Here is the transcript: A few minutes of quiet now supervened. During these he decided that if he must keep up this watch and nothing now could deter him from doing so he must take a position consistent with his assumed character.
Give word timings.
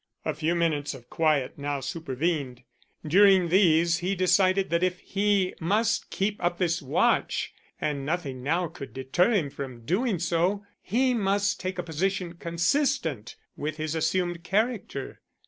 A 0.25 0.33
few 0.33 0.55
minutes 0.55 0.95
of 0.95 1.11
quiet 1.11 1.59
now 1.59 1.79
supervened. 1.79 2.63
During 3.05 3.49
these 3.49 3.97
he 3.99 4.15
decided 4.15 4.71
that 4.71 4.81
if 4.81 4.97
he 5.01 5.53
must 5.59 6.09
keep 6.09 6.43
up 6.43 6.57
this 6.57 6.81
watch 6.81 7.53
and 7.79 8.03
nothing 8.03 8.41
now 8.41 8.67
could 8.67 8.95
deter 8.95 9.31
him 9.31 9.51
from 9.51 9.85
doing 9.85 10.17
so 10.17 10.65
he 10.81 11.13
must 11.13 11.59
take 11.59 11.77
a 11.77 11.83
position 11.83 12.33
consistent 12.33 13.35
with 13.55 13.77
his 13.77 13.93
assumed 13.93 14.43
character. 14.43 15.21